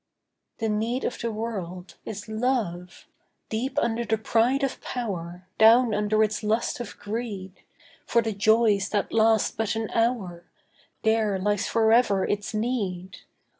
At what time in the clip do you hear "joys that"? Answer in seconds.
8.33-9.13